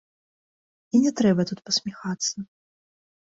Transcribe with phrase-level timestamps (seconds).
[0.95, 2.35] І не трэба тут пасміхацца.